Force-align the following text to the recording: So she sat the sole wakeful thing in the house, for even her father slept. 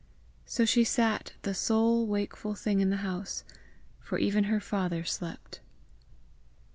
So 0.47 0.65
she 0.65 0.83
sat 0.83 1.33
the 1.43 1.53
sole 1.53 2.07
wakeful 2.07 2.55
thing 2.55 2.79
in 2.79 2.89
the 2.89 3.05
house, 3.05 3.43
for 3.99 4.17
even 4.17 4.45
her 4.45 4.59
father 4.59 5.03
slept. 5.03 5.59